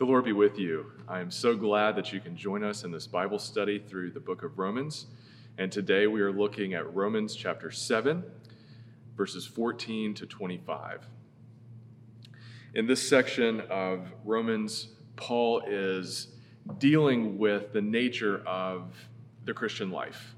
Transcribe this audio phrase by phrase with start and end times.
[0.00, 0.92] The Lord be with you.
[1.06, 4.18] I am so glad that you can join us in this Bible study through the
[4.18, 5.08] book of Romans.
[5.58, 8.24] And today we are looking at Romans chapter 7,
[9.14, 11.06] verses 14 to 25.
[12.72, 16.28] In this section of Romans, Paul is
[16.78, 18.94] dealing with the nature of
[19.44, 20.34] the Christian life.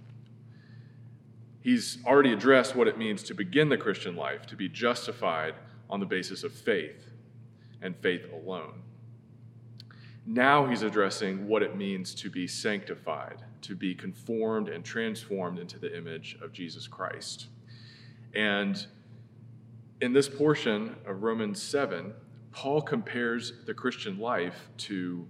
[1.60, 5.54] He's already addressed what it means to begin the Christian life, to be justified
[5.88, 7.12] on the basis of faith
[7.80, 8.82] and faith alone.
[10.24, 15.78] Now he's addressing what it means to be sanctified, to be conformed and transformed into
[15.78, 17.48] the image of Jesus Christ.
[18.34, 18.86] And
[20.00, 22.12] in this portion of Romans 7,
[22.52, 25.26] Paul compares the Christian life to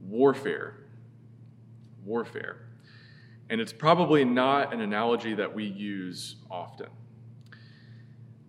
[0.00, 0.74] warfare.
[2.04, 2.56] Warfare.
[3.48, 6.88] And it's probably not an analogy that we use often.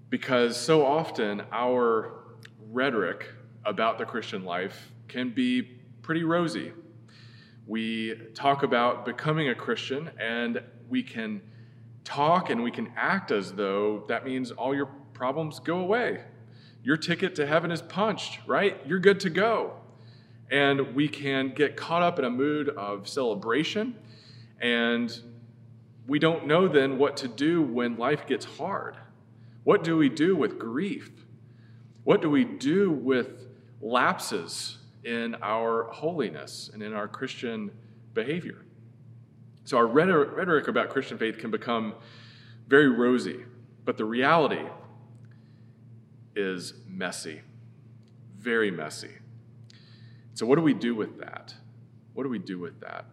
[0.10, 2.14] Because so often our
[2.70, 3.32] rhetoric
[3.66, 5.62] about the Christian life can be
[6.02, 6.72] pretty rosy.
[7.68, 11.42] We talk about becoming a Christian, and we can
[12.06, 16.24] talk and we can act as though that means all your problems go away.
[16.82, 18.80] Your ticket to heaven is punched, right?
[18.88, 19.74] You're good to go.
[20.50, 23.96] And we can get caught up in a mood of celebration,
[24.62, 25.18] and
[26.08, 28.96] we don't know then what to do when life gets hard.
[29.66, 31.12] What do we do with grief?
[32.06, 33.48] What do we do with
[33.82, 37.72] lapses in our holiness and in our Christian
[38.14, 38.66] behavior.
[39.64, 41.96] So, our rhetoric about Christian faith can become
[42.68, 43.46] very rosy,
[43.86, 44.66] but the reality
[46.36, 47.42] is messy,
[48.38, 49.12] very messy.
[50.34, 51.54] So, what do we do with that?
[52.14, 53.06] What do we do with that?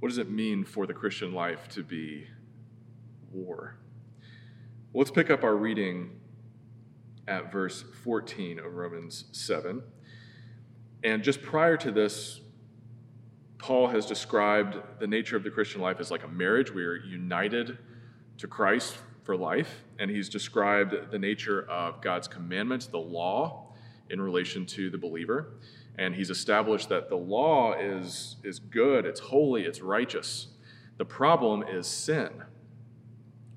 [0.00, 2.26] What does it mean for the Christian life to be
[3.30, 3.76] war?
[4.92, 6.20] Well, let's pick up our reading
[7.28, 9.82] at verse 14 of Romans 7.
[11.04, 12.40] And just prior to this,
[13.58, 16.72] Paul has described the nature of the Christian life as like a marriage.
[16.72, 17.78] We are united
[18.38, 19.84] to Christ for life.
[19.98, 23.72] And he's described the nature of God's commandments, the law,
[24.10, 25.54] in relation to the believer.
[25.98, 30.48] And he's established that the law is, is good, it's holy, it's righteous.
[30.96, 32.30] The problem is sin.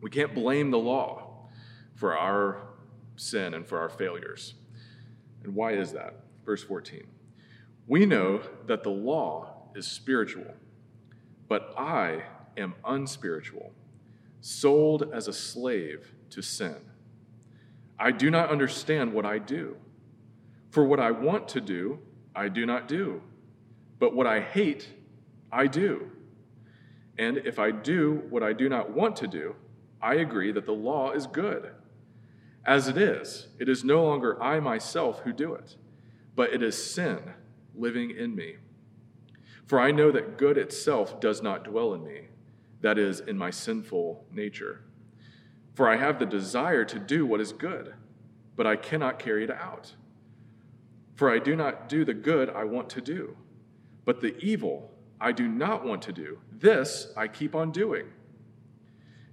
[0.02, 1.48] We can't blame the law
[1.96, 2.75] for our
[3.16, 4.56] sin and for our failures.
[5.44, 6.16] And why is that?
[6.46, 7.06] Verse 14.
[7.88, 10.54] We know that the law is spiritual,
[11.48, 12.24] but I
[12.58, 13.72] am unspiritual,
[14.42, 16.78] sold as a slave to sin.
[18.00, 19.78] I do not understand what I do.
[20.70, 22.00] For what I want to do,
[22.36, 23.22] I do not do.
[24.00, 24.90] But what I hate,
[25.52, 26.12] I do.
[27.18, 29.56] And if I do what I do not want to do,
[30.02, 31.72] I agree that the law is good.
[32.66, 35.76] As it is, it is no longer I myself who do it,
[36.36, 37.20] but it is sin
[37.76, 38.56] living in me.
[39.68, 42.28] For I know that good itself does not dwell in me,
[42.82, 44.82] that is, in my sinful nature.
[45.76, 47.94] For I have the desire to do what is good,
[48.56, 49.94] but I cannot carry it out.
[51.16, 53.38] For I do not do the good I want to do,
[54.06, 58.06] but the evil I do not want to do, this I keep on doing.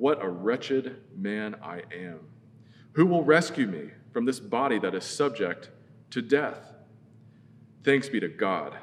[0.00, 2.20] What a wretched man I am.
[2.92, 5.68] Who will rescue me from this body that is subject
[6.08, 6.72] to death?
[7.84, 8.78] Thanks be to God,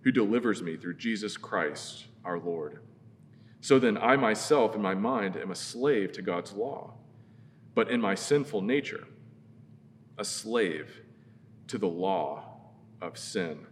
[0.00, 2.80] who delivers me through Jesus Christ our Lord.
[3.60, 6.94] So then, I myself in my mind am a slave to God's law,
[7.76, 9.06] but in my sinful nature,
[10.18, 11.00] a slave
[11.68, 12.42] to the law
[13.00, 13.64] of sin.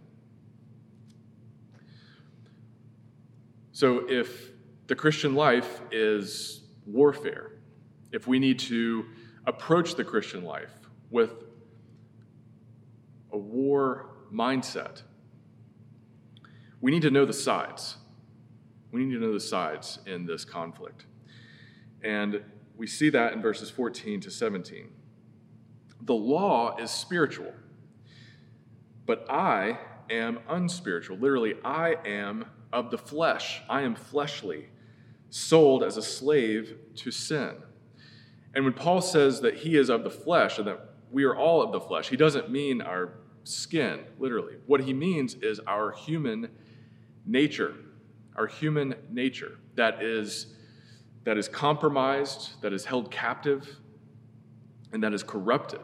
[3.73, 4.51] So, if
[4.87, 7.51] the Christian life is warfare,
[8.11, 9.05] if we need to
[9.45, 10.71] approach the Christian life
[11.09, 11.31] with
[13.31, 15.01] a war mindset,
[16.81, 17.97] we need to know the sides.
[18.91, 21.05] We need to know the sides in this conflict.
[22.03, 22.43] And
[22.77, 24.89] we see that in verses 14 to 17.
[26.01, 27.53] The law is spiritual,
[29.05, 29.79] but I
[30.09, 31.17] am unspiritual.
[31.17, 34.67] Literally, I am of the flesh, I am fleshly
[35.29, 37.55] sold as a slave to sin.
[38.53, 41.61] And when Paul says that he is of the flesh and that we are all
[41.61, 44.55] of the flesh, he doesn't mean our skin, literally.
[44.65, 46.49] What he means is our human
[47.25, 47.75] nature,
[48.35, 50.47] our human nature that is,
[51.25, 53.77] that is compromised, that is held captive,
[54.93, 55.81] and that is corrupted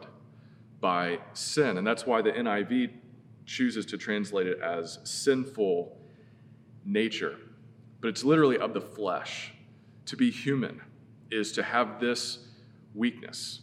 [0.80, 1.76] by sin.
[1.76, 2.90] And that's why the NIV
[3.44, 5.98] chooses to translate it as sinful
[6.84, 7.36] nature.
[8.02, 9.52] But it's literally of the flesh.
[10.06, 10.82] To be human
[11.30, 12.40] is to have this
[12.94, 13.60] weakness.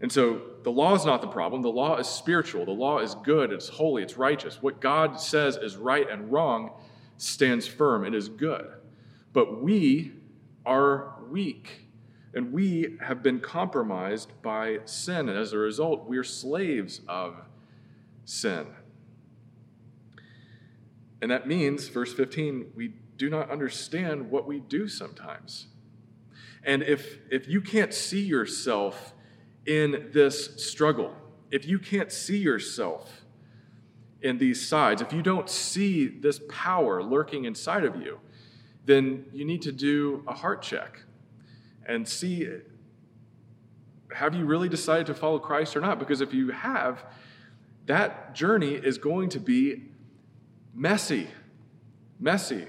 [0.00, 1.62] And so the law is not the problem.
[1.62, 2.66] The law is spiritual.
[2.66, 3.52] The law is good.
[3.52, 4.02] It's holy.
[4.02, 4.60] It's righteous.
[4.60, 6.72] What God says is right and wrong
[7.16, 8.04] stands firm.
[8.04, 8.66] It is good.
[9.32, 10.12] But we
[10.66, 11.86] are weak.
[12.34, 15.28] And we have been compromised by sin.
[15.28, 17.36] And as a result, we're slaves of
[18.26, 18.66] sin.
[21.22, 25.66] And that means, verse 15, we do not understand what we do sometimes.
[26.64, 29.14] And if, if you can't see yourself
[29.66, 31.14] in this struggle,
[31.50, 33.24] if you can't see yourself
[34.20, 38.18] in these sides, if you don't see this power lurking inside of you,
[38.84, 41.02] then you need to do a heart check
[41.86, 42.48] and see
[44.14, 45.98] have you really decided to follow Christ or not?
[45.98, 47.04] Because if you have,
[47.86, 49.82] that journey is going to be
[50.74, 51.28] messy.
[52.18, 52.66] Messy.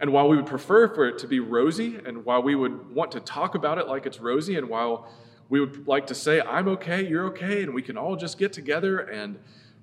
[0.00, 3.12] And while we would prefer for it to be rosy, and while we would want
[3.12, 5.08] to talk about it like it's rosy, and while
[5.48, 8.52] we would like to say, I'm okay, you're okay, and we can all just get
[8.52, 9.38] together and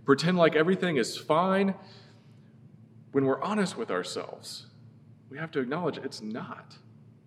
[0.06, 1.76] pretend like everything is fine,
[3.12, 4.68] when we're honest with ourselves,
[5.30, 6.78] we have to acknowledge it's not.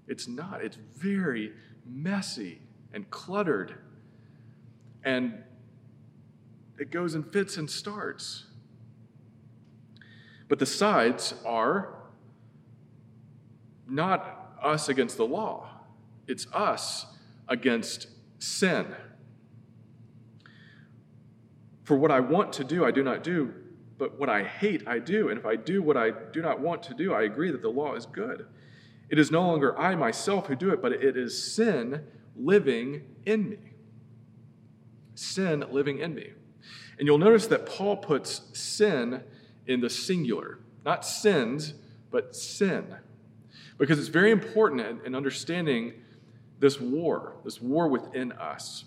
[0.07, 0.63] It's not.
[0.63, 1.53] It's very
[1.87, 2.61] messy
[2.93, 3.75] and cluttered.
[5.05, 5.43] And
[6.79, 8.45] it goes in fits and starts.
[10.49, 11.95] But the sides are
[13.89, 15.69] not us against the law,
[16.27, 17.07] it's us
[17.49, 18.09] against
[18.39, 18.87] sin.
[21.85, 23.53] For what I want to do, I do not do,
[23.99, 25.29] but what I hate, I do.
[25.29, 27.69] And if I do what I do not want to do, I agree that the
[27.69, 28.47] law is good.
[29.11, 32.03] It is no longer I myself who do it, but it is sin
[32.35, 33.59] living in me.
[35.15, 36.31] Sin living in me.
[36.99, 39.23] And you'll notice that Paul puts sin
[39.67, 41.75] in the singular, not sins,
[42.11, 42.97] but sin.
[43.79, 45.95] Because it's very important in understanding
[46.61, 48.85] this war, this war within us,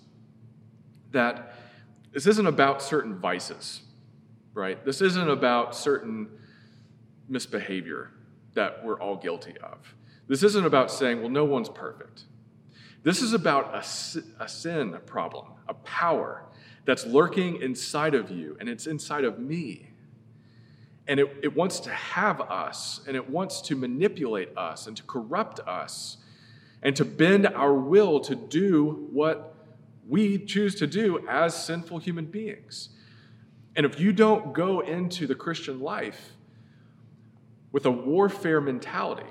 [1.12, 1.56] that
[2.14, 3.82] this isn't about certain vices,
[4.54, 4.84] right?
[4.86, 6.30] This isn't about certain
[7.30, 8.12] misbehavior
[8.54, 9.78] that we're all guilty of.
[10.28, 12.24] This isn't about saying, well, no one's perfect.
[13.04, 16.44] This is about a, a sin a problem, a power
[16.86, 19.92] that's lurking inside of you, and it's inside of me.
[21.08, 25.04] And it, it wants to have us, and it wants to manipulate us, and to
[25.04, 26.18] corrupt us,
[26.84, 29.56] and to bend our will to do what
[30.08, 32.90] we choose to do as sinful human beings.
[33.76, 36.32] And if you don't go into the Christian life
[37.72, 39.30] with a warfare mentality,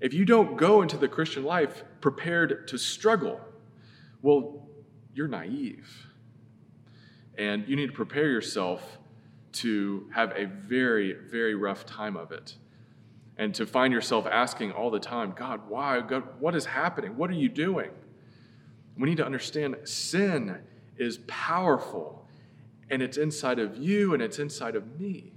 [0.00, 3.40] if you don't go into the Christian life prepared to struggle,
[4.22, 4.68] well,
[5.14, 6.06] you're naive.
[7.36, 8.98] And you need to prepare yourself
[9.54, 12.56] to have a very, very rough time of it.
[13.36, 16.00] And to find yourself asking all the time, God, why?
[16.00, 17.16] God, what is happening?
[17.16, 17.90] What are you doing?
[18.96, 20.58] We need to understand sin
[20.96, 22.28] is powerful
[22.90, 25.32] and it's inside of you and it's inside of me.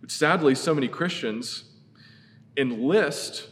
[0.00, 1.64] But sadly, so many Christians
[2.56, 3.48] enlist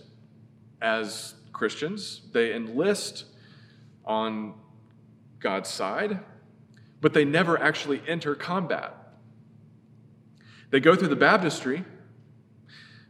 [0.80, 3.24] as Christians, they enlist
[4.04, 4.54] on
[5.40, 6.20] God's side,
[7.04, 8.96] but they never actually enter combat.
[10.70, 11.84] They go through the baptistry,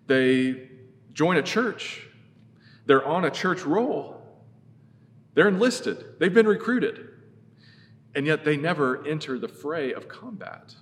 [0.09, 0.69] they
[1.13, 2.05] join a church,
[2.87, 4.21] they're on a church roll,
[5.35, 7.09] they're enlisted, they've been recruited,
[8.17, 10.75] and yet they never enter the fray of combat.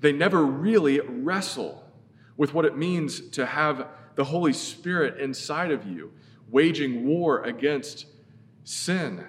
[0.00, 1.82] They never really wrestle
[2.36, 6.12] with what it means to have the Holy Spirit inside of you,
[6.50, 8.04] waging war against
[8.64, 9.24] sin.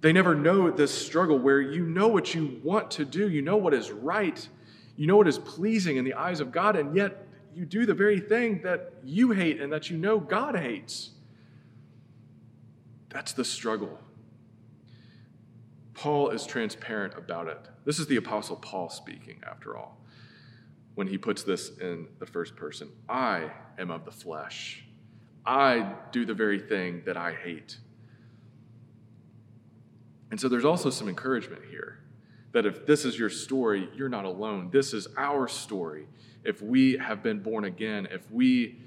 [0.00, 3.56] They never know this struggle where you know what you want to do, you know
[3.56, 4.48] what is right,
[4.96, 7.94] you know what is pleasing in the eyes of God, and yet you do the
[7.94, 11.10] very thing that you hate and that you know God hates.
[13.08, 13.98] That's the struggle.
[15.94, 17.58] Paul is transparent about it.
[17.84, 19.98] This is the Apostle Paul speaking, after all,
[20.94, 24.84] when he puts this in the first person I am of the flesh.
[25.44, 27.78] I do the very thing that I hate.
[30.30, 32.00] And so there's also some encouragement here
[32.52, 34.70] that if this is your story, you're not alone.
[34.70, 36.06] This is our story.
[36.44, 38.78] If we have been born again, if we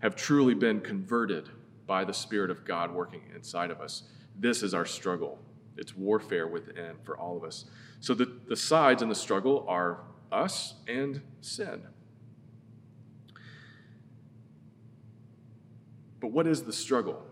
[0.00, 1.48] have truly been converted
[1.86, 4.04] by the Spirit of God working inside of us,
[4.38, 5.38] this is our struggle
[5.76, 7.66] It's warfare within for all of us.
[8.00, 10.00] So the, the sides in the struggle are
[10.32, 11.82] us and sin.
[16.20, 17.22] But what is the struggle?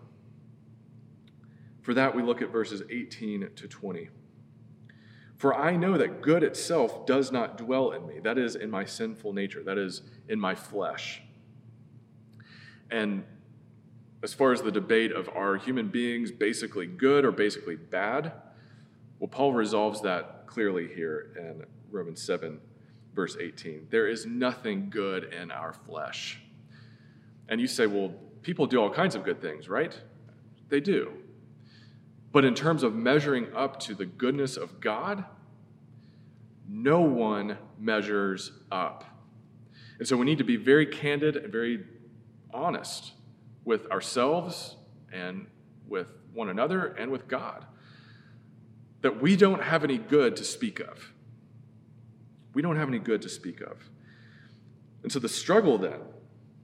[1.88, 4.10] For that, we look at verses 18 to 20.
[5.38, 8.84] For I know that good itself does not dwell in me, that is, in my
[8.84, 11.22] sinful nature, that is, in my flesh.
[12.90, 13.24] And
[14.22, 18.34] as far as the debate of are human beings basically good or basically bad,
[19.18, 22.60] well, Paul resolves that clearly here in Romans 7,
[23.14, 23.86] verse 18.
[23.88, 26.38] There is nothing good in our flesh.
[27.48, 29.98] And you say, well, people do all kinds of good things, right?
[30.68, 31.14] They do.
[32.32, 35.24] But in terms of measuring up to the goodness of God,
[36.68, 39.04] no one measures up.
[39.98, 41.84] And so we need to be very candid and very
[42.52, 43.12] honest
[43.64, 44.76] with ourselves
[45.12, 45.46] and
[45.88, 47.64] with one another and with God
[49.00, 51.12] that we don't have any good to speak of.
[52.52, 53.88] We don't have any good to speak of.
[55.02, 56.00] And so the struggle then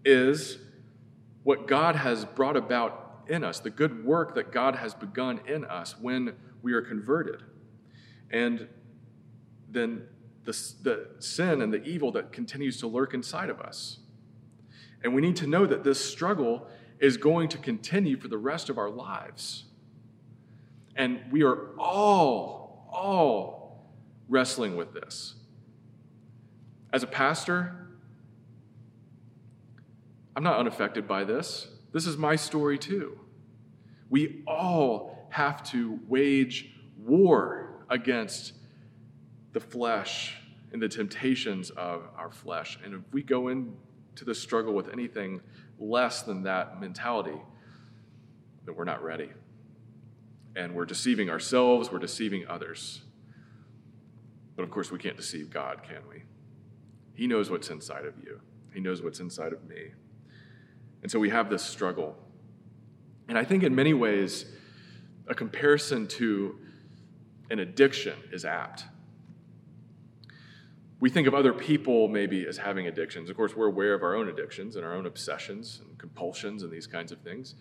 [0.04, 0.59] is
[1.44, 5.64] what God has brought about in us, the good work that God has begun in
[5.64, 7.42] us when we are converted.
[8.30, 8.68] And
[9.70, 10.02] then
[10.44, 10.52] the,
[10.82, 13.98] the sin and the evil that continues to lurk inside of us.
[15.02, 16.66] And we need to know that this struggle
[16.98, 19.64] is going to continue for the rest of our lives.
[20.96, 23.90] And we are all, all
[24.28, 25.34] wrestling with this.
[26.92, 27.88] As a pastor,
[30.36, 31.68] I'm not unaffected by this.
[31.94, 33.20] This is my story too.
[34.10, 38.52] We all have to wage war against
[39.52, 40.36] the flesh
[40.72, 42.80] and the temptations of our flesh.
[42.84, 45.40] And if we go into the struggle with anything
[45.78, 47.40] less than that mentality,
[48.66, 49.30] then we're not ready.
[50.56, 53.02] And we're deceiving ourselves, we're deceiving others.
[54.56, 56.24] But of course, we can't deceive God, can we?
[57.14, 58.40] He knows what's inside of you,
[58.72, 59.92] He knows what's inside of me.
[61.04, 62.16] And so we have this struggle.
[63.28, 64.46] And I think in many ways,
[65.28, 66.58] a comparison to
[67.50, 68.87] an addiction is apt.
[71.00, 73.28] We think of other people maybe as having addictions.
[73.28, 76.73] Of course, we're aware of our own addictions and our own obsessions and compulsions and
[76.73, 77.54] these kinds of things.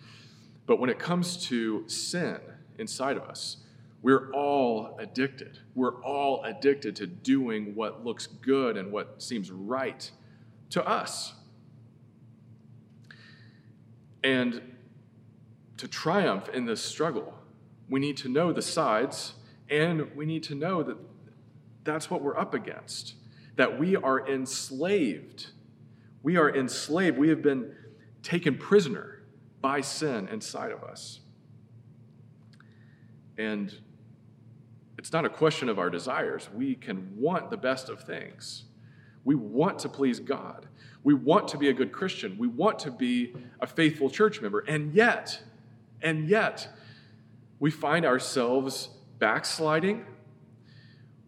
[0.66, 2.40] But when it comes to sin
[2.80, 3.58] inside of us,
[4.02, 5.60] we're all addicted.
[5.76, 10.10] We're all addicted to doing what looks good and what seems right
[10.70, 11.34] to us.
[14.24, 14.62] And
[15.78, 17.34] to triumph in this struggle,
[17.90, 19.34] we need to know the sides
[19.70, 20.98] and we need to know that
[21.84, 23.16] that's what we're up against,
[23.56, 25.48] that we are enslaved.
[26.22, 27.18] We are enslaved.
[27.18, 27.76] We have been
[28.22, 29.24] taken prisoner
[29.62, 31.20] by sin inside of us.
[33.38, 33.76] And
[34.98, 36.50] it's not a question of our desires.
[36.54, 38.64] We can want the best of things.
[39.26, 40.68] We want to please God.
[41.04, 42.38] We want to be a good Christian.
[42.38, 44.60] We want to be a faithful church member.
[44.60, 45.42] And yet,
[46.02, 46.70] and yet,
[47.60, 50.06] we find ourselves backsliding.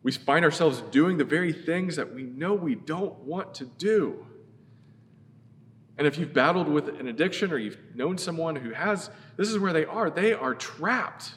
[0.03, 4.25] We find ourselves doing the very things that we know we don't want to do.
[5.97, 9.57] And if you've battled with an addiction or you've known someone who has, this is
[9.59, 10.09] where they are.
[10.09, 11.35] They are trapped.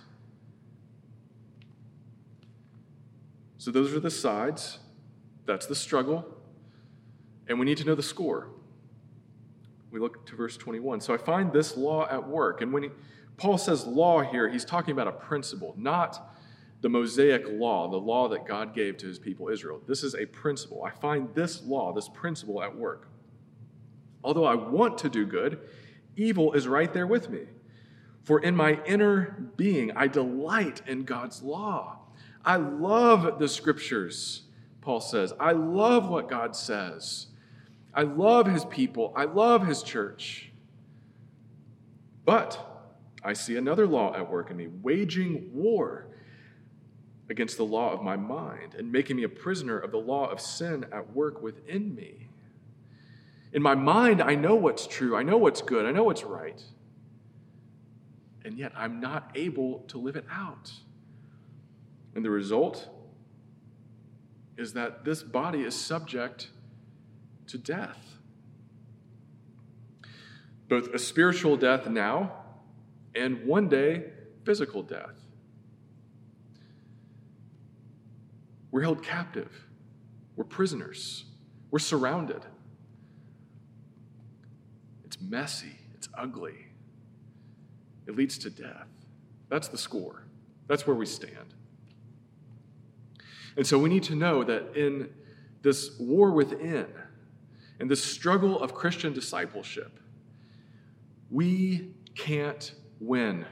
[3.57, 4.78] So, those are the sides.
[5.47, 6.38] That's the struggle.
[7.48, 8.48] And we need to know the score.
[9.90, 11.00] We look to verse 21.
[11.00, 12.60] So I find this law at work.
[12.60, 12.90] And when he,
[13.36, 16.34] Paul says law here, he's talking about a principle, not
[16.80, 19.80] the Mosaic law, the law that God gave to his people Israel.
[19.86, 20.84] This is a principle.
[20.84, 23.08] I find this law, this principle at work.
[24.22, 25.60] Although I want to do good,
[26.16, 27.46] evil is right there with me.
[28.24, 32.00] For in my inner being, I delight in God's law.
[32.44, 34.42] I love the scriptures,
[34.82, 35.32] Paul says.
[35.40, 37.27] I love what God says.
[37.98, 39.12] I love his people.
[39.16, 40.52] I love his church.
[42.24, 42.86] But
[43.24, 46.06] I see another law at work in me, waging war
[47.28, 50.40] against the law of my mind and making me a prisoner of the law of
[50.40, 52.28] sin at work within me.
[53.52, 56.62] In my mind, I know what's true, I know what's good, I know what's right.
[58.44, 60.70] And yet I'm not able to live it out.
[62.14, 62.90] And the result
[64.56, 66.50] is that this body is subject
[67.48, 68.18] to death.
[70.68, 72.32] Both a spiritual death now
[73.14, 74.04] and one day
[74.44, 75.14] physical death.
[78.70, 79.66] We're held captive.
[80.36, 81.24] We're prisoners.
[81.70, 82.42] We're surrounded.
[85.04, 85.78] It's messy.
[85.94, 86.66] It's ugly.
[88.06, 88.86] It leads to death.
[89.48, 90.22] That's the score.
[90.66, 91.54] That's where we stand.
[93.56, 95.10] And so we need to know that in
[95.62, 96.86] this war within,
[97.80, 100.00] in this struggle of Christian discipleship,
[101.30, 103.47] we can't win.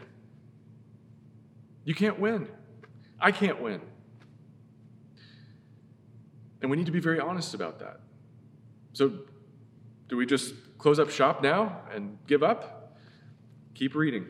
[1.84, 2.48] You can't win.
[3.20, 3.80] I can't win.
[6.60, 8.00] And we need to be very honest about that.
[8.92, 9.12] So,
[10.08, 12.96] do we just close up shop now and give up?
[13.74, 14.26] Keep reading.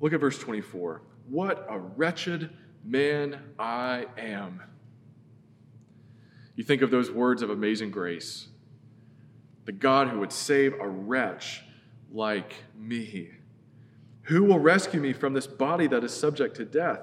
[0.00, 1.02] Look at verse 24.
[1.28, 2.50] What a wretched
[2.84, 4.62] man I am.
[6.56, 8.48] You think of those words of amazing grace
[9.64, 11.62] the God who would save a wretch
[12.12, 13.30] like me.
[14.24, 17.00] Who will rescue me from this body that is subject to death?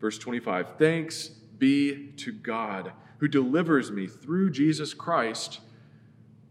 [0.00, 5.60] Verse 25 Thanks be to God who delivers me through Jesus Christ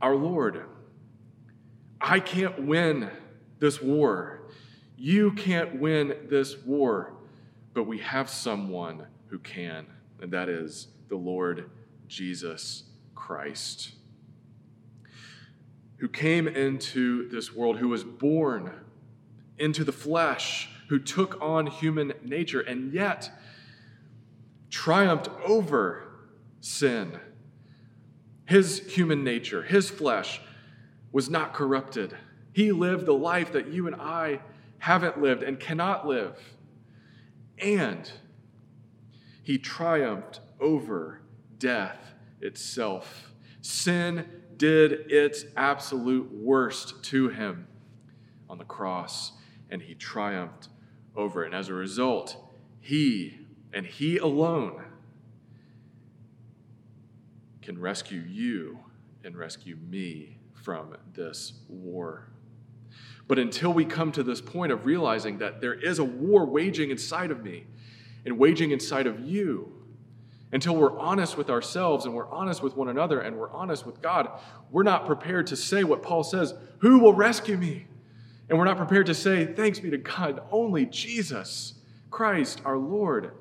[0.02, 0.66] our Lord.
[2.00, 3.10] I can't win
[3.60, 4.42] this war.
[4.98, 7.14] You can't win this war,
[7.74, 9.86] but we have someone who can,
[10.22, 11.70] and that is the Lord
[12.12, 12.84] Jesus
[13.16, 13.94] Christ,
[15.98, 18.74] who came into this world, who was born
[19.58, 23.32] into the flesh, who took on human nature, and yet
[24.70, 26.04] triumphed over
[26.60, 27.18] sin.
[28.44, 30.42] His human nature, his flesh,
[31.14, 32.18] was not corrupted.
[32.52, 34.42] He lived the life that you and I
[34.80, 36.38] haven't lived and cannot live.
[37.58, 38.12] And
[39.44, 41.22] he triumphed over
[41.62, 43.32] death itself.
[43.62, 44.26] Sin
[44.58, 47.68] did its absolute worst to him
[48.50, 49.32] on the cross
[49.70, 50.68] and he triumphed
[51.16, 51.48] over it.
[51.48, 52.36] And as a result,
[52.82, 53.40] he
[53.72, 54.84] and he alone
[57.62, 58.80] can rescue you
[59.24, 62.28] and rescue me from this war.
[63.28, 66.90] But until we come to this point of realizing that there is a war waging
[66.90, 67.66] inside of me
[68.26, 69.81] and waging inside of you,
[70.52, 74.02] until we're honest with ourselves and we're honest with one another and we're honest with
[74.02, 74.30] God,
[74.70, 77.88] we're not prepared to say what Paul says Who will rescue me?
[78.50, 81.76] And we're not prepared to say, Thanks be to God, only Jesus
[82.10, 83.32] Christ, our Lord,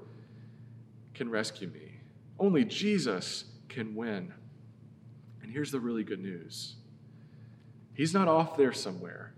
[1.14, 1.96] can rescue me.
[2.38, 4.32] Only Jesus can win.
[5.42, 6.76] And here's the really good news
[7.92, 9.34] He's not off there somewhere.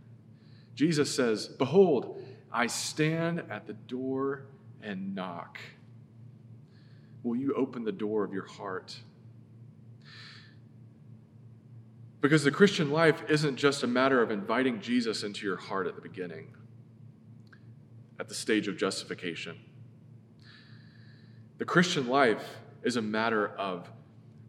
[0.74, 4.44] Jesus says, Behold, I stand at the door
[4.82, 5.58] and knock.
[7.22, 8.96] Will you open the door of your heart?
[12.20, 15.96] Because the Christian life isn't just a matter of inviting Jesus into your heart at
[15.96, 16.48] the beginning,
[18.20, 19.58] at the stage of justification.
[21.58, 22.44] The Christian life
[22.82, 23.90] is a matter of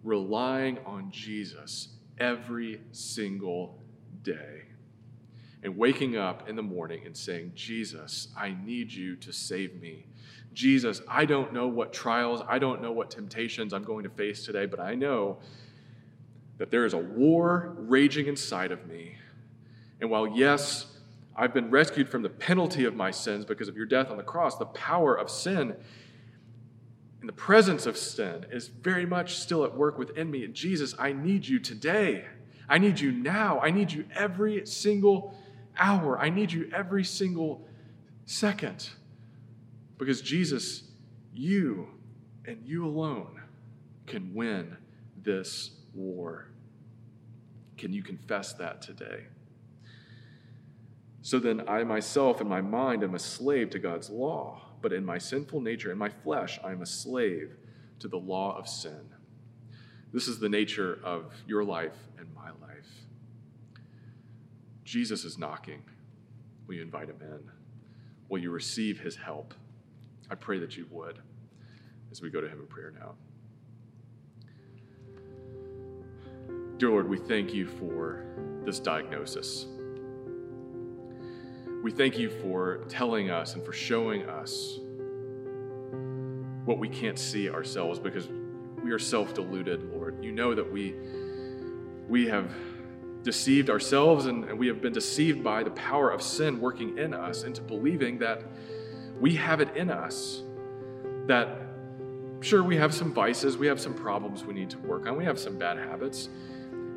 [0.04, 3.80] relying on Jesus every single
[4.22, 4.64] day
[5.64, 10.06] and waking up in the morning and saying, Jesus, I need you to save me.
[10.54, 14.46] Jesus, I don't know what trials, I don't know what temptations I'm going to face
[14.46, 15.38] today, but I know
[16.58, 19.16] that there is a war raging inside of me.
[20.00, 20.86] And while, yes,
[21.36, 24.24] I've been rescued from the penalty of my sins because of your death on the
[24.24, 25.76] cross, the power of sin
[27.22, 30.44] and the presence of sin is very much still at work within me.
[30.44, 32.26] And Jesus, I need you today.
[32.68, 33.62] I need you now.
[33.62, 35.34] I need you every single
[35.78, 36.20] hour.
[36.20, 37.68] I need you every single
[38.26, 38.90] second.
[39.98, 40.84] Because Jesus,
[41.34, 41.88] you
[42.46, 43.42] and you alone
[44.06, 44.78] can win
[45.22, 46.50] this war.
[47.78, 49.26] Can you confess that today?
[51.22, 55.06] So then, I myself in my mind am a slave to God's law, but in
[55.06, 57.56] my sinful nature, in my flesh, I am a slave
[58.00, 59.10] to the law of sin.
[60.12, 63.03] This is the nature of your life and my life.
[64.84, 65.82] Jesus is knocking.
[66.68, 67.40] Will you invite him in?
[68.30, 69.54] Will you receive his help?
[70.30, 71.20] I pray that you would
[72.12, 73.14] as we go to him in prayer now.
[76.78, 78.26] Dear Lord, we thank you for
[78.66, 79.68] this diagnosis.
[81.84, 84.80] We thank you for telling us and for showing us
[86.66, 88.28] what we can't see ourselves because
[88.84, 90.24] we are self deluded, Lord.
[90.24, 90.96] You know that we,
[92.08, 92.54] we have
[93.24, 97.14] deceived ourselves and, and we have been deceived by the power of sin working in
[97.14, 98.44] us into believing that
[99.20, 100.44] we have it in us.
[101.28, 101.62] That,
[102.42, 105.24] sure, we have some vices, we have some problems we need to work on, we
[105.24, 106.30] have some bad habits.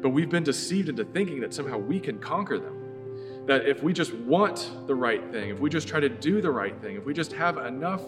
[0.03, 3.45] But we've been deceived into thinking that somehow we can conquer them.
[3.47, 6.51] That if we just want the right thing, if we just try to do the
[6.51, 8.03] right thing, if we just have enough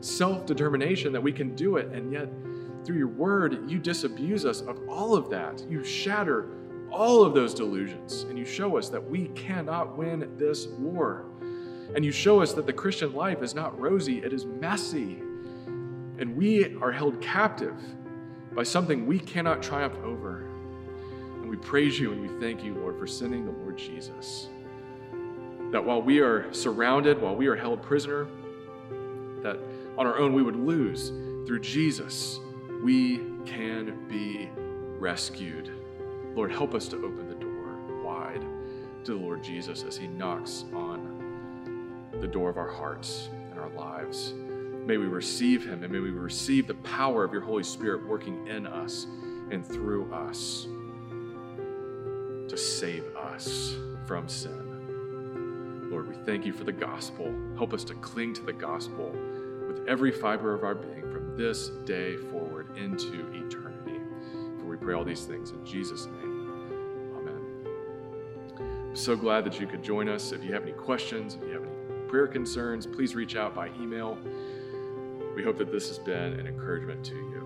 [0.00, 2.28] self determination that we can do it, and yet
[2.84, 5.64] through your word, you disabuse us of all of that.
[5.70, 6.48] You shatter
[6.92, 11.26] all of those delusions, and you show us that we cannot win this war.
[11.94, 15.18] And you show us that the Christian life is not rosy, it is messy.
[16.18, 17.76] And we are held captive
[18.54, 20.48] by something we cannot triumph over.
[21.40, 24.48] And we praise you and we thank you, Lord, for sending the Lord Jesus.
[25.70, 28.26] That while we are surrounded, while we are held prisoner,
[29.42, 29.58] that
[29.98, 31.08] on our own we would lose,
[31.46, 32.38] through Jesus,
[32.82, 34.48] we can be
[34.98, 35.71] rescued.
[36.34, 38.44] Lord, help us to open the door wide
[39.04, 43.70] to the Lord Jesus as he knocks on the door of our hearts and our
[43.70, 44.32] lives.
[44.86, 48.46] May we receive him and may we receive the power of your Holy Spirit working
[48.46, 49.06] in us
[49.50, 50.66] and through us
[52.48, 53.74] to save us
[54.06, 55.88] from sin.
[55.90, 57.32] Lord, we thank you for the gospel.
[57.56, 59.12] Help us to cling to the gospel
[59.66, 64.00] with every fiber of our being from this day forward into eternity.
[64.58, 66.21] For we pray all these things in Jesus' name.
[68.94, 70.32] So glad that you could join us.
[70.32, 73.70] If you have any questions, if you have any prayer concerns, please reach out by
[73.80, 74.18] email.
[75.34, 77.41] We hope that this has been an encouragement to you.